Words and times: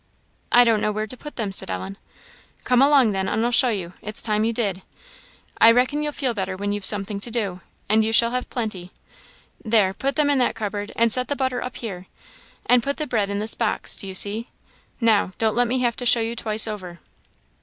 "I 0.51 0.63
don't 0.63 0.81
know 0.81 0.91
where 0.91 1.05
to 1.05 1.15
put 1.15 1.35
them," 1.35 1.51
said 1.51 1.69
Ellen. 1.69 1.95
"Come 2.63 2.81
along 2.81 3.11
then, 3.11 3.29
and 3.29 3.45
I'll 3.45 3.51
show 3.51 3.69
you; 3.69 3.93
it's 4.01 4.19
time 4.19 4.43
you 4.43 4.51
did. 4.51 4.81
I 5.59 5.71
reckon 5.71 6.01
you'll 6.01 6.11
feel 6.11 6.33
better 6.33 6.57
when 6.57 6.71
you've 6.73 6.83
something 6.83 7.19
to 7.19 7.29
do, 7.29 7.61
and 7.87 8.03
you 8.03 8.11
shall 8.11 8.31
have 8.31 8.49
plenty. 8.49 8.93
There, 9.63 9.93
put 9.93 10.15
them 10.15 10.31
in 10.31 10.39
that 10.39 10.55
cupboard, 10.55 10.91
and 10.95 11.11
set 11.13 11.27
the 11.27 11.35
butter 11.35 11.61
up 11.61 11.75
here, 11.75 12.07
and 12.65 12.81
put 12.81 12.97
the 12.97 13.05
bread 13.05 13.29
in 13.29 13.37
this 13.37 13.53
box, 13.53 13.95
do 13.95 14.07
you 14.07 14.15
see? 14.15 14.49
now 14.99 15.33
don't 15.37 15.55
let 15.55 15.67
me 15.67 15.81
have 15.81 15.95
to 15.97 16.05
show 16.07 16.19
you 16.21 16.35
twice 16.35 16.67
over." 16.67 16.99